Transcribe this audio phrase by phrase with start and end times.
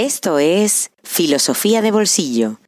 [0.00, 2.60] Esto es Filosofía de Bolsillo.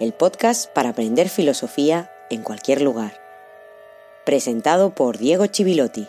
[0.00, 3.12] El podcast para aprender filosofía en cualquier lugar.
[4.26, 6.08] Presentado por Diego Chivilotti.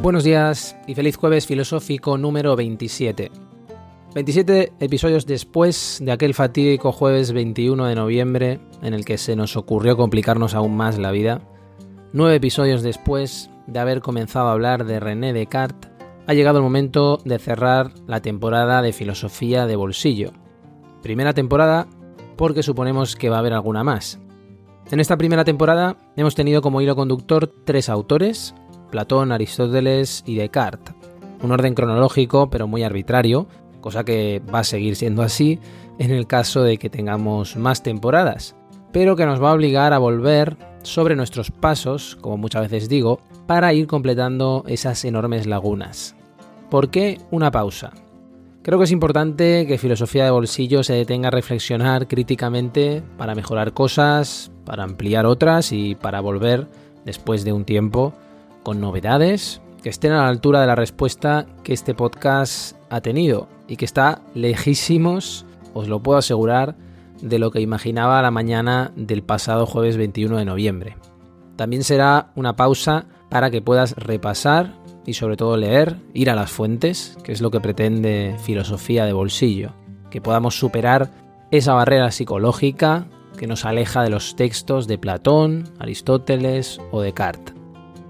[0.00, 3.51] Buenos días y feliz jueves filosófico número 27.
[4.14, 9.56] 27 episodios después de aquel fatídico jueves 21 de noviembre en el que se nos
[9.56, 11.40] ocurrió complicarnos aún más la vida.
[12.12, 15.90] Nueve episodios después de haber comenzado a hablar de René Descartes,
[16.26, 20.32] ha llegado el momento de cerrar la temporada de filosofía de bolsillo.
[21.02, 21.86] Primera temporada
[22.36, 24.20] porque suponemos que va a haber alguna más.
[24.90, 28.54] En esta primera temporada hemos tenido como hilo conductor tres autores,
[28.90, 30.94] Platón, Aristóteles y Descartes.
[31.42, 33.48] Un orden cronológico pero muy arbitrario,
[33.82, 35.58] cosa que va a seguir siendo así
[35.98, 38.56] en el caso de que tengamos más temporadas,
[38.92, 43.20] pero que nos va a obligar a volver sobre nuestros pasos, como muchas veces digo,
[43.46, 46.16] para ir completando esas enormes lagunas.
[46.70, 47.92] ¿Por qué una pausa?
[48.62, 53.74] Creo que es importante que Filosofía de Bolsillo se detenga a reflexionar críticamente para mejorar
[53.74, 56.68] cosas, para ampliar otras y para volver,
[57.04, 58.14] después de un tiempo,
[58.62, 63.76] con novedades estén a la altura de la respuesta que este podcast ha tenido y
[63.76, 66.76] que está lejísimos, os lo puedo asegurar,
[67.20, 70.96] de lo que imaginaba la mañana del pasado jueves 21 de noviembre.
[71.56, 74.74] También será una pausa para que puedas repasar
[75.06, 79.12] y sobre todo leer, ir a las fuentes, que es lo que pretende filosofía de
[79.12, 79.72] bolsillo,
[80.10, 81.10] que podamos superar
[81.50, 87.61] esa barrera psicológica que nos aleja de los textos de Platón, Aristóteles o Descartes.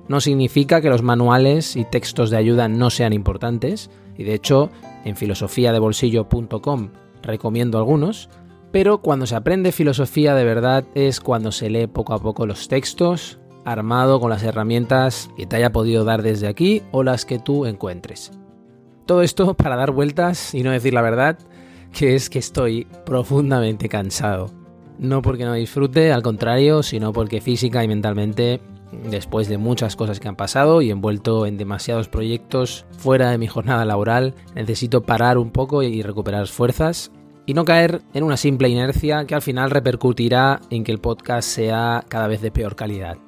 [0.08, 4.70] No significa que los manuales y textos de ayuda no sean importantes, y de hecho
[5.04, 6.88] en filosofiadebolsillo.com
[7.22, 8.28] recomiendo algunos,
[8.72, 12.68] pero cuando se aprende filosofía de verdad es cuando se lee poco a poco los
[12.68, 17.38] textos, armado con las herramientas que te haya podido dar desde aquí o las que
[17.38, 18.32] tú encuentres.
[19.06, 21.38] Todo esto para dar vueltas y no decir la verdad,
[21.92, 24.50] que es que estoy profundamente cansado.
[24.98, 28.60] No porque no disfrute, al contrario, sino porque física y mentalmente
[28.92, 33.46] después de muchas cosas que han pasado y envuelto en demasiados proyectos fuera de mi
[33.46, 37.10] jornada laboral, necesito parar un poco y recuperar fuerzas
[37.46, 41.48] y no caer en una simple inercia que al final repercutirá en que el podcast
[41.48, 43.18] sea cada vez de peor calidad.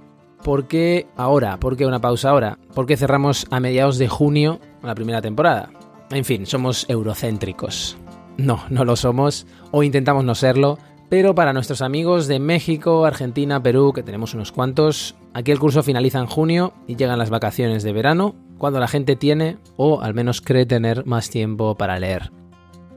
[0.42, 1.58] ¿Por qué ahora?
[1.58, 2.58] ¿Por qué una pausa ahora?
[2.74, 5.70] ¿Por qué cerramos a mediados de junio la primera temporada?
[6.10, 7.96] En fin, somos eurocéntricos.
[8.36, 10.78] No, no lo somos, o intentamos no serlo,
[11.14, 15.84] pero para nuestros amigos de México, Argentina, Perú, que tenemos unos cuantos, aquí el curso
[15.84, 20.12] finaliza en junio y llegan las vacaciones de verano, cuando la gente tiene, o al
[20.12, 22.32] menos cree tener, más tiempo para leer.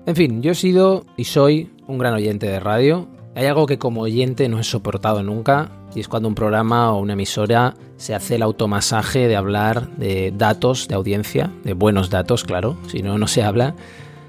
[0.07, 3.07] En fin, yo he sido y soy un gran oyente de radio.
[3.35, 6.99] Hay algo que como oyente no he soportado nunca, y es cuando un programa o
[6.99, 12.43] una emisora se hace el automasaje de hablar de datos de audiencia, de buenos datos,
[12.43, 13.75] claro, si no, no se habla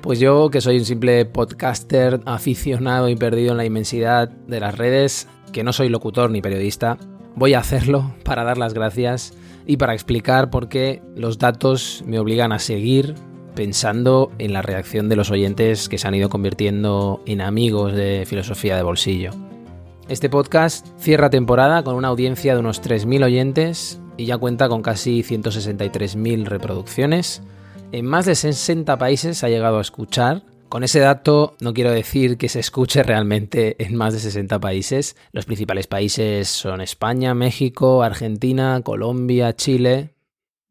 [0.00, 4.76] pues yo, que soy un simple podcaster aficionado y perdido en la inmensidad de las
[4.76, 6.98] redes, que no soy locutor ni periodista,
[7.34, 9.34] voy a hacerlo para dar las gracias
[9.66, 13.14] y para explicar por qué los datos me obligan a seguir
[13.54, 18.24] pensando en la reacción de los oyentes que se han ido convirtiendo en amigos de
[18.26, 19.32] filosofía de bolsillo.
[20.08, 24.80] Este podcast cierra temporada con una audiencia de unos 3.000 oyentes y ya cuenta con
[24.80, 27.42] casi 163.000 reproducciones
[27.92, 30.42] en más de 60 países ha llegado a escuchar.
[30.68, 35.16] Con ese dato no quiero decir que se escuche realmente en más de 60 países.
[35.32, 40.14] Los principales países son España, México, Argentina, Colombia, Chile.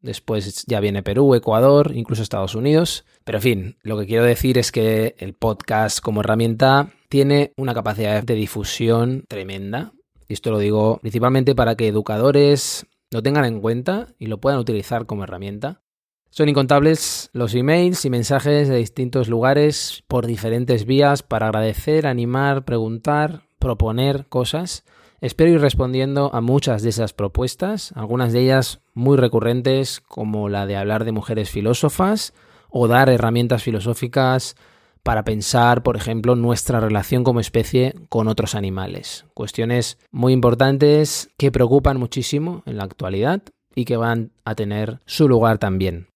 [0.00, 3.04] Después ya viene Perú, Ecuador, incluso Estados Unidos.
[3.24, 7.74] Pero en fin, lo que quiero decir es que el podcast como herramienta tiene una
[7.74, 9.92] capacidad de difusión tremenda.
[10.28, 14.60] Y esto lo digo principalmente para que educadores lo tengan en cuenta y lo puedan
[14.60, 15.82] utilizar como herramienta.
[16.30, 22.64] Son incontables los emails y mensajes de distintos lugares por diferentes vías para agradecer, animar,
[22.64, 24.84] preguntar, proponer cosas.
[25.20, 30.66] Espero ir respondiendo a muchas de esas propuestas, algunas de ellas muy recurrentes como la
[30.66, 32.34] de hablar de mujeres filósofas
[32.70, 34.54] o dar herramientas filosóficas
[35.02, 39.24] para pensar, por ejemplo, nuestra relación como especie con otros animales.
[39.34, 43.42] Cuestiones muy importantes que preocupan muchísimo en la actualidad
[43.74, 46.08] y que van a tener su lugar también.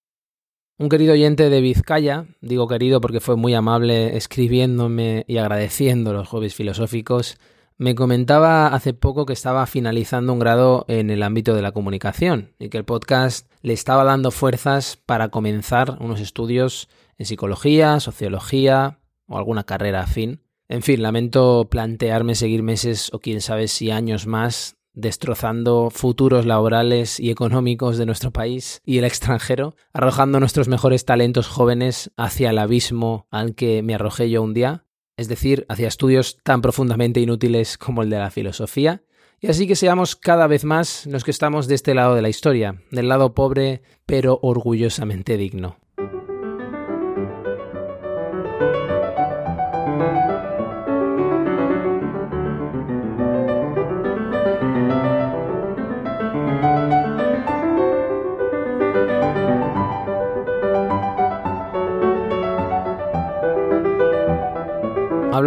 [0.78, 6.28] Un querido oyente de Vizcaya, digo querido porque fue muy amable escribiéndome y agradeciendo los
[6.28, 7.38] jueves filosóficos,
[7.76, 12.54] me comentaba hace poco que estaba finalizando un grado en el ámbito de la comunicación
[12.58, 16.88] y que el podcast le estaba dando fuerzas para comenzar unos estudios
[17.18, 20.42] en psicología, sociología o alguna carrera afín.
[20.68, 27.18] En fin, lamento plantearme seguir meses o quién sabe si años más destrozando futuros laborales
[27.20, 32.58] y económicos de nuestro país y el extranjero, arrojando nuestros mejores talentos jóvenes hacia el
[32.58, 34.84] abismo al que me arrojé yo un día,
[35.16, 39.02] es decir, hacia estudios tan profundamente inútiles como el de la filosofía,
[39.40, 42.28] y así que seamos cada vez más los que estamos de este lado de la
[42.28, 45.81] historia, del lado pobre pero orgullosamente digno.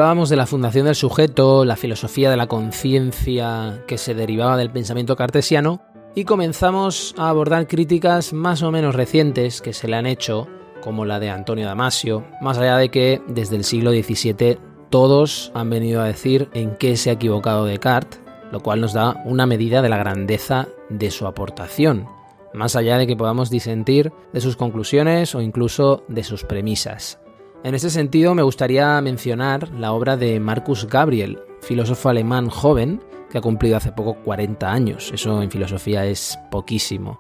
[0.06, 4.70] Hablábamos de la fundación del sujeto, la filosofía de la conciencia que se derivaba del
[4.70, 5.82] pensamiento cartesiano
[6.14, 10.48] y comenzamos a abordar críticas más o menos recientes que se le han hecho,
[10.80, 14.60] como la de Antonio Damasio, más allá de que desde el siglo XVII
[14.92, 18.22] todos han venido a decir en qué se ha equivocado Descartes,
[18.52, 22.08] lo cual nos da una medida de la grandeza de su aportación,
[22.54, 27.25] más allá de que podamos disentir de sus conclusiones o incluso de sus premisas.
[27.66, 33.02] En ese sentido, me gustaría mencionar la obra de Marcus Gabriel, filósofo alemán joven
[33.32, 35.10] que ha cumplido hace poco 40 años.
[35.12, 37.20] Eso en filosofía es poquísimo.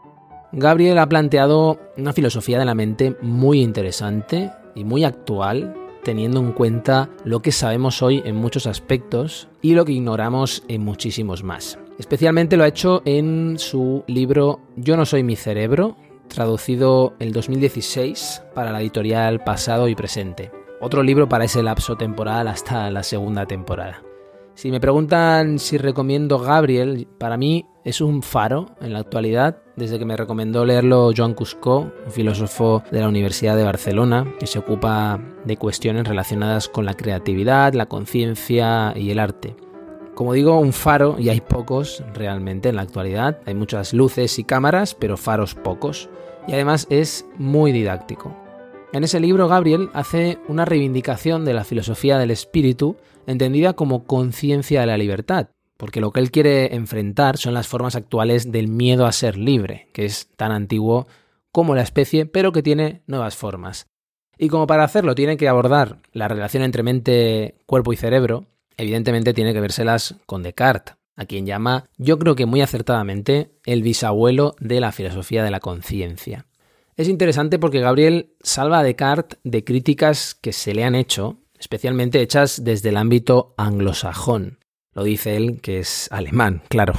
[0.51, 6.51] Gabriel ha planteado una filosofía de la mente muy interesante y muy actual, teniendo en
[6.51, 11.79] cuenta lo que sabemos hoy en muchos aspectos y lo que ignoramos en muchísimos más.
[11.97, 15.95] Especialmente lo ha hecho en su libro Yo no soy mi cerebro,
[16.27, 20.51] traducido el 2016 para la editorial Pasado y Presente.
[20.81, 24.03] Otro libro para ese lapso temporal hasta la segunda temporada.
[24.55, 29.99] Si me preguntan si recomiendo Gabriel, para mí es un faro en la actualidad, desde
[29.99, 34.59] que me recomendó leerlo Joan Cusco, un filósofo de la Universidad de Barcelona, que se
[34.59, 39.57] ocupa de cuestiones relacionadas con la creatividad, la conciencia y el arte.
[40.15, 43.37] Como digo, un faro, y hay pocos realmente en la actualidad.
[43.45, 46.09] Hay muchas luces y cámaras, pero faros pocos.
[46.47, 48.33] Y además es muy didáctico.
[48.93, 52.95] En ese libro, Gabriel hace una reivindicación de la filosofía del espíritu,
[53.27, 57.97] entendida como conciencia de la libertad, porque lo que él quiere enfrentar son las formas
[57.97, 61.07] actuales del miedo a ser libre, que es tan antiguo
[61.51, 63.87] como la especie, pero que tiene nuevas formas.
[64.37, 68.45] Y como para hacerlo tiene que abordar la relación entre mente, cuerpo y cerebro,
[68.77, 73.83] evidentemente tiene que vérselas con Descartes, a quien llama, yo creo que muy acertadamente, el
[73.83, 76.45] bisabuelo de la filosofía de la conciencia.
[76.97, 82.21] Es interesante porque Gabriel salva a Descartes de críticas que se le han hecho, especialmente
[82.21, 84.59] hechas desde el ámbito anglosajón.
[84.93, 86.93] Lo dice él, que es alemán, claro.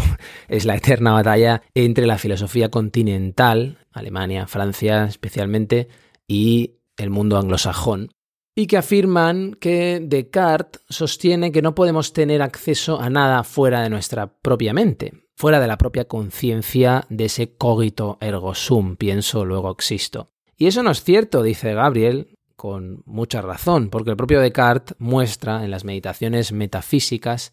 [0.49, 5.89] Es la eterna batalla entre la filosofía continental, Alemania, Francia especialmente,
[6.29, 8.11] y el mundo anglosajón
[8.59, 13.91] y que afirman que Descartes sostiene que no podemos tener acceso a nada fuera de
[13.91, 19.71] nuestra propia mente, fuera de la propia conciencia de ese cogito ergo sum, pienso, luego
[19.71, 20.31] existo.
[20.57, 25.63] Y eso no es cierto, dice Gabriel, con mucha razón, porque el propio Descartes muestra
[25.63, 27.53] en las meditaciones metafísicas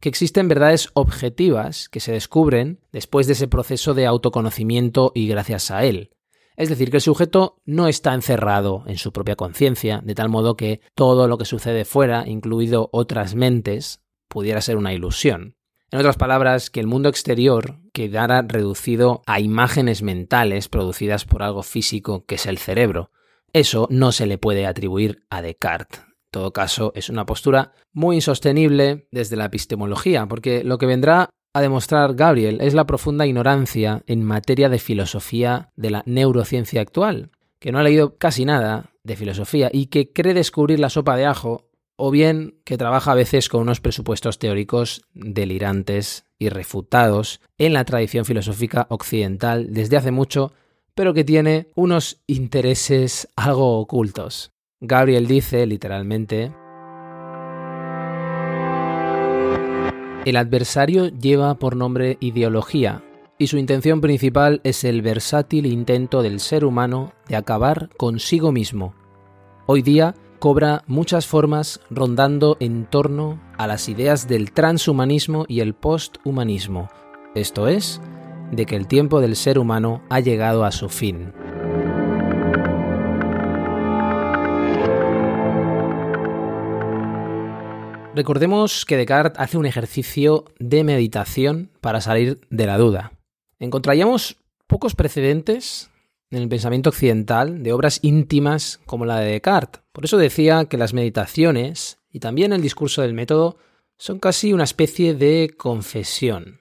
[0.00, 5.70] que existen verdades objetivas que se descubren después de ese proceso de autoconocimiento y gracias
[5.70, 6.10] a él.
[6.56, 10.56] Es decir, que el sujeto no está encerrado en su propia conciencia, de tal modo
[10.56, 15.56] que todo lo que sucede fuera, incluido otras mentes, pudiera ser una ilusión.
[15.90, 21.62] En otras palabras, que el mundo exterior quedara reducido a imágenes mentales producidas por algo
[21.62, 23.10] físico que es el cerebro.
[23.52, 26.00] Eso no se le puede atribuir a Descartes.
[26.00, 31.28] En todo caso, es una postura muy insostenible desde la epistemología, porque lo que vendrá
[31.54, 37.30] a demostrar Gabriel es la profunda ignorancia en materia de filosofía de la neurociencia actual,
[37.58, 41.26] que no ha leído casi nada de filosofía y que cree descubrir la sopa de
[41.26, 47.74] ajo, o bien que trabaja a veces con unos presupuestos teóricos delirantes y refutados en
[47.74, 50.52] la tradición filosófica occidental desde hace mucho,
[50.94, 54.52] pero que tiene unos intereses algo ocultos.
[54.80, 56.52] Gabriel dice, literalmente,
[60.24, 63.02] El adversario lleva por nombre ideología
[63.38, 68.94] y su intención principal es el versátil intento del ser humano de acabar consigo mismo.
[69.66, 75.74] Hoy día cobra muchas formas rondando en torno a las ideas del transhumanismo y el
[75.74, 76.88] posthumanismo,
[77.34, 78.00] esto es,
[78.52, 81.32] de que el tiempo del ser humano ha llegado a su fin.
[88.14, 93.12] Recordemos que Descartes hace un ejercicio de meditación para salir de la duda.
[93.58, 95.90] Encontraríamos pocos precedentes
[96.30, 99.82] en el pensamiento occidental de obras íntimas como la de Descartes.
[99.92, 103.56] Por eso decía que las meditaciones y también el discurso del método
[103.96, 106.60] son casi una especie de confesión.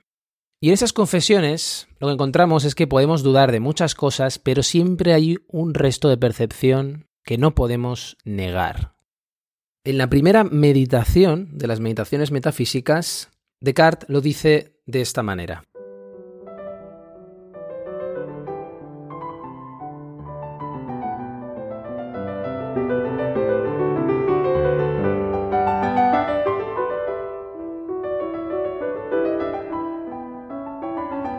[0.62, 4.64] Y en esas confesiones lo que encontramos es que podemos dudar de muchas cosas, pero
[4.64, 8.94] siempre hay un resto de percepción que no podemos negar.
[9.84, 15.64] En la primera meditación de las meditaciones metafísicas, Descartes lo dice de esta manera.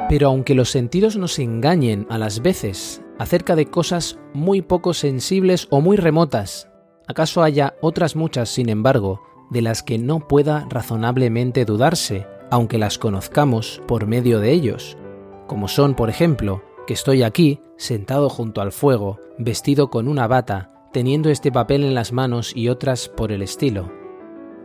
[0.09, 5.69] Pero aunque los sentidos nos engañen a las veces acerca de cosas muy poco sensibles
[5.71, 6.72] o muy remotas,
[7.13, 12.99] ¿acaso haya otras muchas, sin embargo, de las que no pueda razonablemente dudarse, aunque las
[12.99, 14.97] conozcamos por medio de ellos?
[15.47, 20.73] Como son, por ejemplo, que estoy aquí, sentado junto al fuego, vestido con una bata,
[20.91, 23.93] teniendo este papel en las manos y otras por el estilo.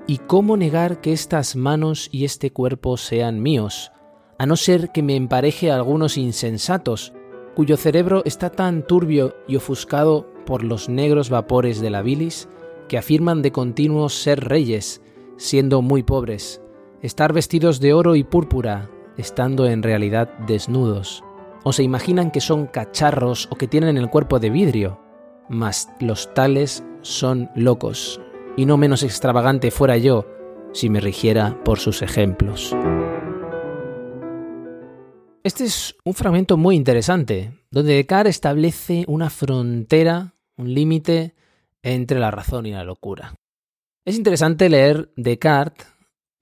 [0.07, 3.91] ¿Y cómo negar que estas manos y este cuerpo sean míos,
[4.37, 7.11] a no ser que me empareje a algunos insensatos,
[7.55, 12.47] cuyo cerebro está tan turbio y ofuscado por los negros vapores de la bilis,
[12.87, 15.01] que afirman de continuo ser reyes,
[15.35, 16.61] siendo muy pobres,
[17.01, 21.21] estar vestidos de oro y púrpura, estando en realidad desnudos,
[21.63, 25.01] o se imaginan que son cacharros o que tienen el cuerpo de vidrio,
[25.49, 28.21] mas los tales son locos,
[28.55, 30.25] y no menos extravagante fuera yo
[30.71, 32.73] si me rigiera por sus ejemplos.
[35.43, 41.35] Este es un fragmento muy interesante, donde Descartes establece una frontera, un límite
[41.83, 43.35] entre la razón y la locura.
[44.05, 45.87] Es interesante leer Descartes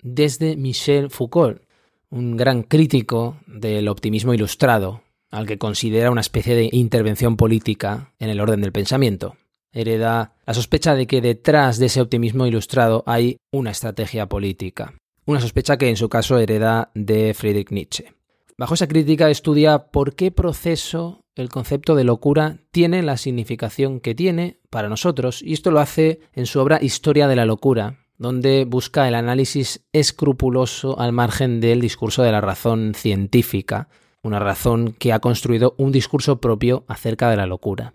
[0.01, 1.61] desde Michel Foucault,
[2.09, 8.29] un gran crítico del optimismo ilustrado, al que considera una especie de intervención política en
[8.29, 9.35] el orden del pensamiento.
[9.73, 14.93] Hereda la sospecha de que detrás de ese optimismo ilustrado hay una estrategia política.
[15.25, 18.13] Una sospecha que en su caso hereda de Friedrich Nietzsche.
[18.57, 24.15] Bajo esa crítica estudia por qué proceso el concepto de locura tiene la significación que
[24.15, 28.65] tiene para nosotros, y esto lo hace en su obra Historia de la locura, donde
[28.65, 33.89] busca el análisis escrupuloso al margen del discurso de la razón científica,
[34.21, 37.93] una razón que ha construido un discurso propio acerca de la locura.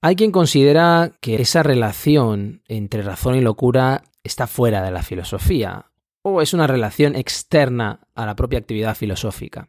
[0.00, 5.92] Hay quien considera que esa relación entre razón y locura está fuera de la filosofía,
[6.22, 9.68] o es una relación externa a la propia actividad filosófica.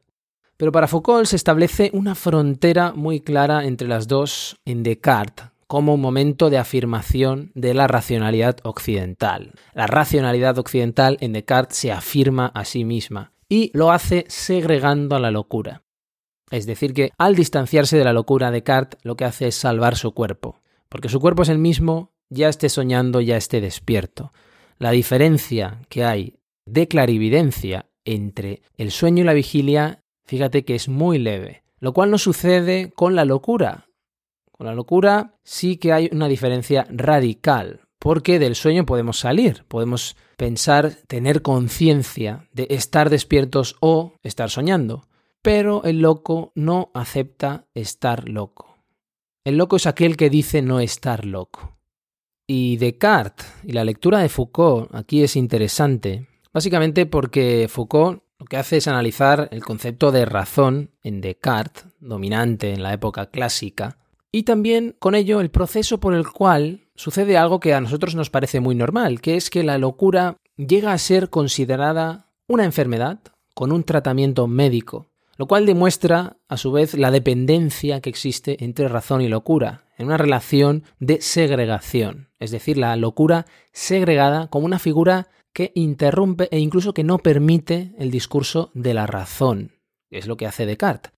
[0.64, 5.96] Pero para Foucault se establece una frontera muy clara entre las dos en Descartes, como
[5.96, 9.52] un momento de afirmación de la racionalidad occidental.
[9.74, 15.20] La racionalidad occidental en Descartes se afirma a sí misma y lo hace segregando a
[15.20, 15.84] la locura.
[16.50, 20.14] Es decir, que al distanciarse de la locura, Descartes lo que hace es salvar su
[20.14, 24.32] cuerpo, porque su cuerpo es el mismo, ya esté soñando, ya esté despierto.
[24.78, 30.88] La diferencia que hay de clarividencia entre el sueño y la vigilia fíjate que es
[30.90, 33.88] muy leve, lo cual no sucede con la locura.
[34.52, 40.16] Con la locura sí que hay una diferencia radical, porque del sueño podemos salir, podemos
[40.38, 45.08] pensar, tener conciencia de estar despiertos o estar soñando,
[45.42, 48.78] pero el loco no acepta estar loco.
[49.46, 51.78] El loco es aquel que dice no estar loco.
[52.48, 58.58] Y Descartes y la lectura de Foucault aquí es interesante, básicamente porque Foucault lo que
[58.58, 64.00] hace es analizar el concepto de razón en Descartes, dominante en la época clásica,
[64.34, 68.30] y también con ello el proceso por el cual sucede algo que a nosotros nos
[68.30, 73.20] parece muy normal, que es que la locura llega a ser considerada una enfermedad
[73.54, 75.08] con un tratamiento médico,
[75.38, 80.08] lo cual demuestra a su vez la dependencia que existe entre razón y locura, en
[80.08, 86.60] una relación de segregación, es decir, la locura segregada como una figura que interrumpe e
[86.60, 89.72] incluso que no permite el discurso de la razón,
[90.10, 91.14] es lo que hace Descartes.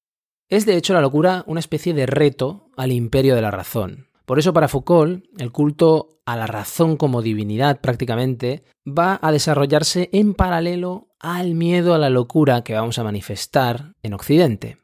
[0.50, 4.10] Es de hecho la locura una especie de reto al imperio de la razón.
[4.26, 10.10] Por eso para Foucault el culto a la razón como divinidad prácticamente va a desarrollarse
[10.12, 14.78] en paralelo al miedo a la locura que vamos a manifestar en Occidente.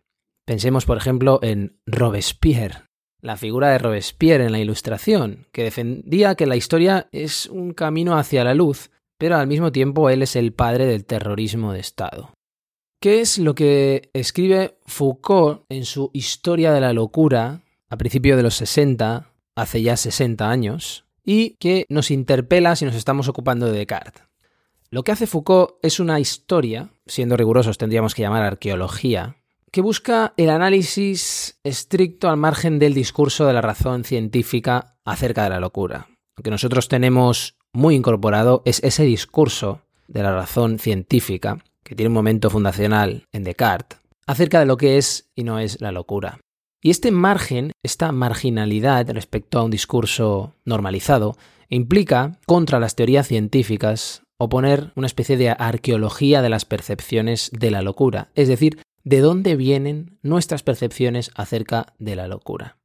[0.45, 2.83] Pensemos por ejemplo en Robespierre,
[3.21, 8.17] la figura de Robespierre en la Ilustración, que defendía que la historia es un camino
[8.17, 8.89] hacia la luz
[9.21, 12.31] pero al mismo tiempo él es el padre del terrorismo de Estado.
[12.99, 18.41] ¿Qué es lo que escribe Foucault en su Historia de la Locura a principios de
[18.41, 23.77] los 60, hace ya 60 años, y que nos interpela si nos estamos ocupando de
[23.77, 24.23] Descartes?
[24.89, 29.35] Lo que hace Foucault es una historia, siendo rigurosos tendríamos que llamar arqueología,
[29.71, 35.51] que busca el análisis estricto al margen del discurso de la razón científica acerca de
[35.51, 36.07] la locura.
[36.35, 42.09] Lo que nosotros tenemos muy incorporado es ese discurso de la razón científica, que tiene
[42.09, 46.39] un momento fundacional en Descartes, acerca de lo que es y no es la locura.
[46.83, 51.37] Y este margen, esta marginalidad respecto a un discurso normalizado,
[51.69, 57.83] implica, contra las teorías científicas, oponer una especie de arqueología de las percepciones de la
[57.83, 62.77] locura, es decir, de dónde vienen nuestras percepciones acerca de la locura.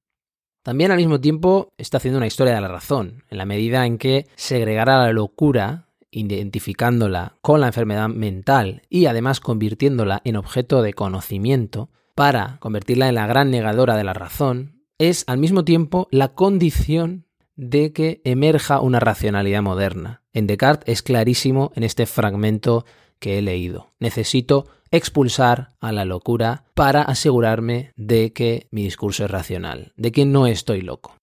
[0.67, 3.99] También al mismo tiempo está haciendo una historia de la razón, en la medida en
[3.99, 10.93] que segregará la locura, identificándola con la enfermedad mental y además convirtiéndola en objeto de
[10.93, 16.35] conocimiento, para convertirla en la gran negadora de la razón, es al mismo tiempo la
[16.35, 20.23] condición de que emerja una racionalidad moderna.
[20.33, 22.85] En Descartes es clarísimo en este fragmento
[23.19, 23.93] que he leído.
[23.99, 30.25] Necesito expulsar a la locura para asegurarme de que mi discurso es racional, de que
[30.25, 31.17] no estoy loco.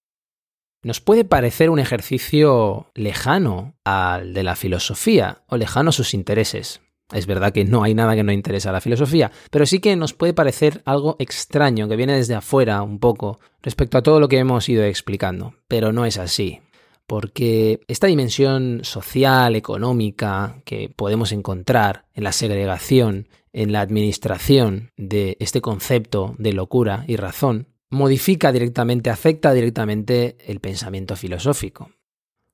[0.82, 6.82] Nos puede parecer un ejercicio lejano al de la filosofía o lejano a sus intereses,
[7.12, 9.94] es verdad que no hay nada que no interesa a la filosofía, pero sí que
[9.94, 14.28] nos puede parecer algo extraño, que viene desde afuera un poco, respecto a todo lo
[14.28, 15.54] que hemos ido explicando.
[15.68, 16.60] Pero no es así,
[17.06, 25.36] porque esta dimensión social, económica, que podemos encontrar en la segregación, en la administración de
[25.40, 31.90] este concepto de locura y razón, modifica directamente, afecta directamente el pensamiento filosófico.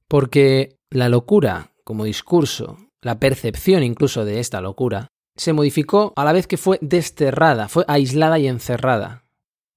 [0.08, 6.32] Porque la locura como discurso la percepción incluso de esta locura, se modificó a la
[6.32, 9.24] vez que fue desterrada, fue aislada y encerrada.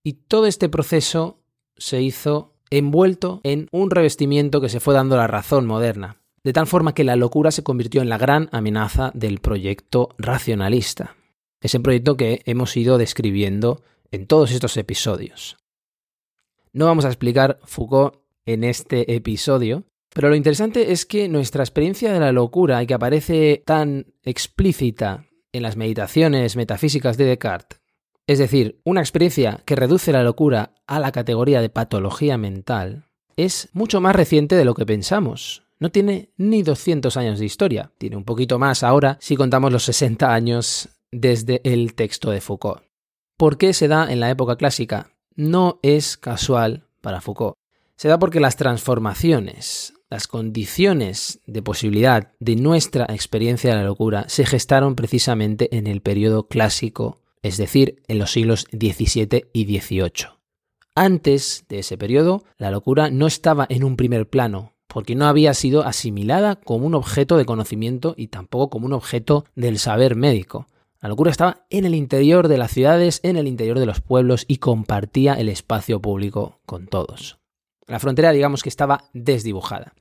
[0.03, 1.39] Y todo este proceso
[1.77, 6.67] se hizo envuelto en un revestimiento que se fue dando la razón moderna, de tal
[6.67, 11.15] forma que la locura se convirtió en la gran amenaza del proyecto racionalista,
[11.61, 15.57] ese proyecto que hemos ido describiendo en todos estos episodios.
[16.71, 18.15] No vamos a explicar Foucault
[18.45, 22.95] en este episodio, pero lo interesante es que nuestra experiencia de la locura y que
[22.95, 27.82] aparece tan explícita en las meditaciones metafísicas de Descartes,
[28.27, 33.05] es decir, una experiencia que reduce la locura a la categoría de patología mental,
[33.35, 35.63] es mucho más reciente de lo que pensamos.
[35.79, 39.83] No tiene ni 200 años de historia, tiene un poquito más ahora si contamos los
[39.83, 42.83] 60 años desde el texto de Foucault.
[43.37, 45.11] ¿Por qué se da en la época clásica?
[45.35, 47.55] No es casual para Foucault.
[47.97, 54.25] Se da porque las transformaciones las condiciones de posibilidad de nuestra experiencia de la locura
[54.29, 60.29] se gestaron precisamente en el periodo clásico, es decir, en los siglos XVII y XVIII.
[60.95, 65.53] Antes de ese periodo, la locura no estaba en un primer plano, porque no había
[65.53, 70.67] sido asimilada como un objeto de conocimiento y tampoco como un objeto del saber médico.
[71.01, 74.45] La locura estaba en el interior de las ciudades, en el interior de los pueblos
[74.47, 77.39] y compartía el espacio público con todos.
[77.87, 79.93] La frontera digamos que estaba desdibujada.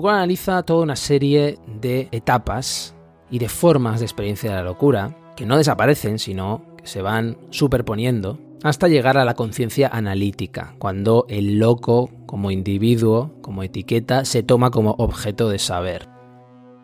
[0.00, 2.94] Foucault analiza toda una serie de etapas
[3.30, 7.36] y de formas de experiencia de la locura que no desaparecen, sino que se van
[7.50, 14.42] superponiendo hasta llegar a la conciencia analítica, cuando el loco como individuo, como etiqueta, se
[14.42, 16.08] toma como objeto de saber.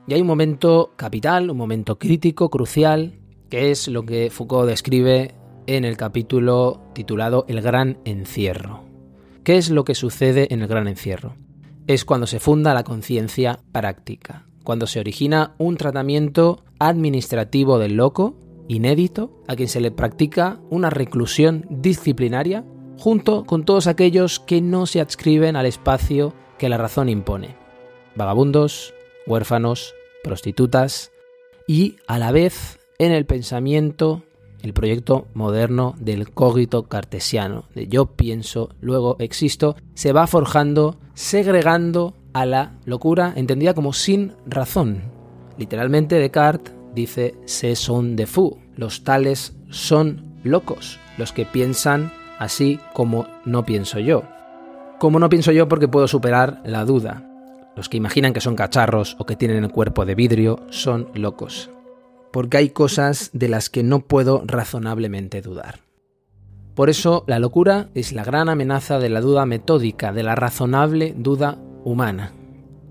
[0.06, 3.14] Y hay un momento capital, un momento crítico, crucial,
[3.48, 5.34] que es lo que Foucault describe
[5.66, 8.84] en el capítulo titulado El gran encierro.
[9.42, 11.45] ¿Qué es lo que sucede en el gran encierro?
[11.86, 18.36] Es cuando se funda la conciencia práctica, cuando se origina un tratamiento administrativo del loco,
[18.68, 22.64] inédito, a quien se le practica una reclusión disciplinaria
[22.98, 27.56] junto con todos aquellos que no se adscriben al espacio que la razón impone.
[28.14, 28.94] Vagabundos,
[29.26, 29.94] huérfanos,
[30.24, 31.12] prostitutas
[31.68, 34.22] y a la vez en el pensamiento
[34.66, 42.14] el proyecto moderno del cogito cartesiano, de yo pienso, luego existo, se va forjando, segregando
[42.32, 45.16] a la locura entendida como sin razón,
[45.58, 52.78] Literalmente Descartes dice se son de fou, los tales son locos, los que piensan así
[52.92, 54.22] como no pienso yo.
[54.98, 57.22] Como no pienso yo porque puedo superar la duda.
[57.74, 61.70] Los que imaginan que son cacharros o que tienen el cuerpo de vidrio son locos.
[62.36, 65.80] Porque hay cosas de las que no puedo razonablemente dudar.
[66.74, 71.14] Por eso la locura es la gran amenaza de la duda metódica, de la razonable
[71.16, 72.34] duda humana.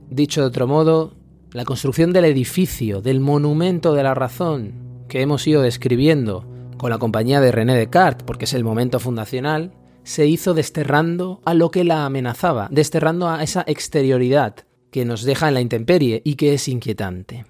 [0.09, 1.13] Dicho de otro modo,
[1.51, 6.47] la construcción del edificio, del monumento de la razón que hemos ido describiendo
[6.79, 11.53] con la compañía de René Descartes, porque es el momento fundacional, se hizo desterrando a
[11.53, 14.55] lo que la amenazaba, desterrando a esa exterioridad
[14.89, 17.45] que nos deja en la intemperie y que es inquietante.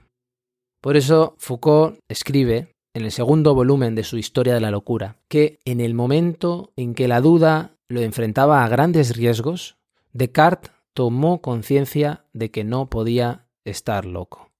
[0.85, 5.57] Por eso Foucault escribe, en el segundo volumen de su Historia de la Locura, que
[5.65, 9.77] en el momento en que la duda lo enfrentaba a grandes riesgos,
[10.13, 14.51] Descartes tomó conciencia de que no podía estar loco.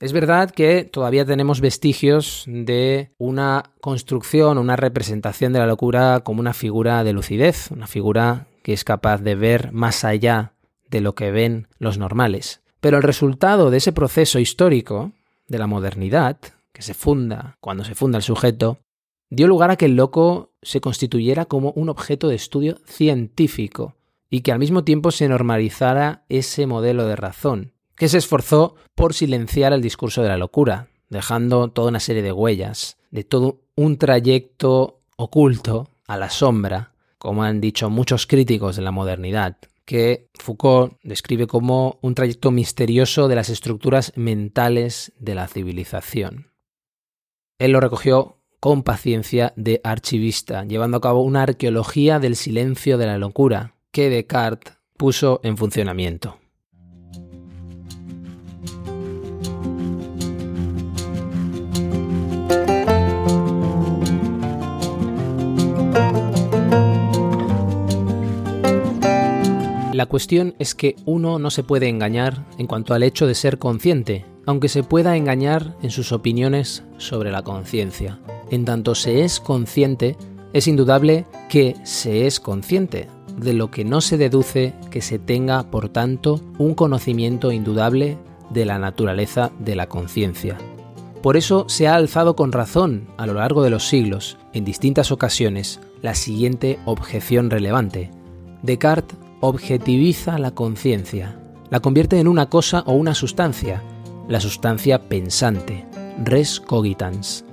[0.00, 6.40] Es verdad que todavía tenemos vestigios de una construcción, una representación de la locura como
[6.40, 10.52] una figura de lucidez, una figura que es capaz de ver más allá
[10.90, 12.60] de lo que ven los normales.
[12.80, 15.12] Pero el resultado de ese proceso histórico,
[15.48, 16.38] de la modernidad,
[16.72, 18.78] que se funda cuando se funda el sujeto,
[19.30, 23.96] dio lugar a que el loco se constituyera como un objeto de estudio científico
[24.30, 29.14] y que al mismo tiempo se normalizara ese modelo de razón, que se esforzó por
[29.14, 33.96] silenciar el discurso de la locura, dejando toda una serie de huellas, de todo un
[33.96, 39.56] trayecto oculto a la sombra, como han dicho muchos críticos de la modernidad,
[39.88, 46.52] que Foucault describe como un trayecto misterioso de las estructuras mentales de la civilización.
[47.58, 53.06] Él lo recogió con paciencia de archivista, llevando a cabo una arqueología del silencio de
[53.06, 56.38] la locura que Descartes puso en funcionamiento.
[69.98, 73.58] La cuestión es que uno no se puede engañar en cuanto al hecho de ser
[73.58, 78.20] consciente, aunque se pueda engañar en sus opiniones sobre la conciencia.
[78.52, 80.16] En tanto se es consciente,
[80.52, 83.08] es indudable que se es consciente,
[83.38, 88.18] de lo que no se deduce que se tenga, por tanto, un conocimiento indudable
[88.50, 90.58] de la naturaleza de la conciencia.
[91.24, 95.10] Por eso se ha alzado con razón a lo largo de los siglos, en distintas
[95.10, 98.12] ocasiones, la siguiente objeción relevante.
[98.62, 101.38] Descartes objetiviza la conciencia,
[101.70, 103.82] la convierte en una cosa o una sustancia,
[104.28, 105.86] la sustancia pensante,
[106.24, 107.44] res cogitans.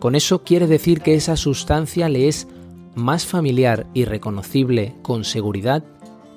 [0.00, 2.48] Con eso quiere decir que esa sustancia le es
[2.94, 5.84] más familiar y reconocible con seguridad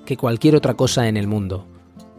[0.06, 1.66] que cualquier otra cosa en el mundo.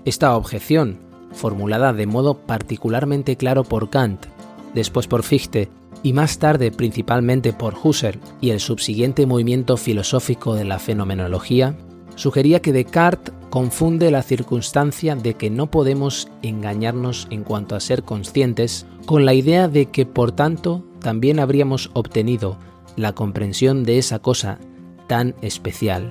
[0.05, 0.99] Esta objeción,
[1.33, 4.27] formulada de modo particularmente claro por Kant,
[4.75, 5.69] después por Fichte
[6.03, 11.77] y más tarde principalmente por Husserl y el subsiguiente movimiento filosófico de la fenomenología,
[12.15, 18.03] sugería que Descartes confunde la circunstancia de que no podemos engañarnos en cuanto a ser
[18.03, 22.57] conscientes con la idea de que por tanto también habríamos obtenido
[22.97, 24.59] la comprensión de esa cosa
[25.07, 26.11] tan especial,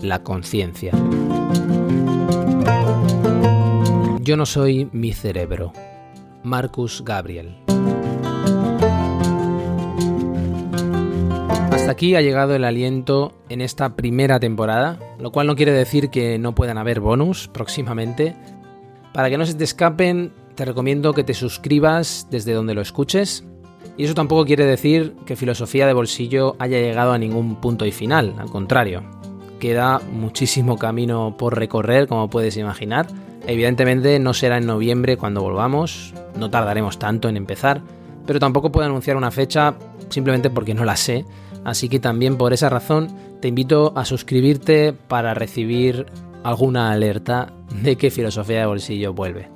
[0.00, 0.92] la conciencia.
[4.20, 5.72] Yo no soy mi cerebro.
[6.42, 7.56] Marcus Gabriel.
[11.90, 16.38] Aquí ha llegado el aliento en esta primera temporada, lo cual no quiere decir que
[16.38, 18.36] no puedan haber bonus próximamente.
[19.12, 23.42] Para que no se te escapen, te recomiendo que te suscribas desde donde lo escuches.
[23.96, 27.90] Y eso tampoco quiere decir que Filosofía de Bolsillo haya llegado a ningún punto y
[27.90, 29.02] final, al contrario.
[29.58, 33.08] Queda muchísimo camino por recorrer, como puedes imaginar.
[33.48, 37.82] Evidentemente no será en noviembre cuando volvamos, no tardaremos tanto en empezar,
[38.28, 39.74] pero tampoco puedo anunciar una fecha
[40.08, 41.24] simplemente porque no la sé
[41.64, 43.08] Así que también por esa razón
[43.40, 46.06] te invito a suscribirte para recibir
[46.42, 49.48] alguna alerta de que Filosofía de Bolsillo vuelve.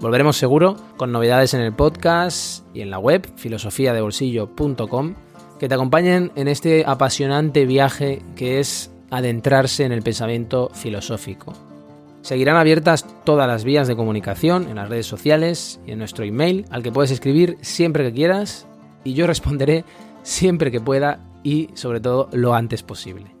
[0.00, 5.14] Volveremos seguro con novedades en el podcast y en la web filosofiadebolsillo.com
[5.58, 11.52] que te acompañen en este apasionante viaje que es adentrarse en el pensamiento filosófico.
[12.22, 16.64] Seguirán abiertas todas las vías de comunicación en las redes sociales y en nuestro email
[16.70, 18.66] al que puedes escribir siempre que quieras
[19.04, 19.84] y yo responderé
[20.22, 23.34] siempre que pueda y sobre todo lo antes posible.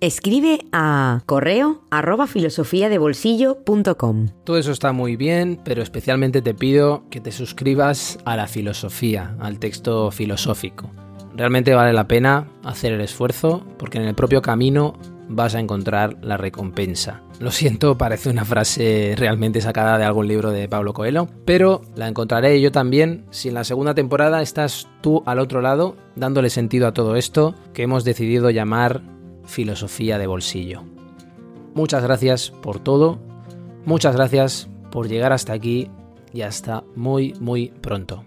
[0.00, 4.28] Escribe a correo arroba filosofiadebolsillo.com.
[4.44, 9.36] Todo eso está muy bien, pero especialmente te pido que te suscribas a la filosofía,
[9.40, 10.90] al texto filosófico.
[11.36, 14.94] Realmente vale la pena hacer el esfuerzo porque en el propio camino
[15.30, 17.22] vas a encontrar la recompensa.
[17.38, 22.08] Lo siento, parece una frase realmente sacada de algún libro de Pablo Coelho, pero la
[22.08, 26.86] encontraré yo también si en la segunda temporada estás tú al otro lado dándole sentido
[26.86, 29.02] a todo esto que hemos decidido llamar
[29.44, 30.82] filosofía de bolsillo.
[31.74, 33.20] Muchas gracias por todo,
[33.84, 35.88] muchas gracias por llegar hasta aquí
[36.32, 38.24] y hasta muy muy pronto.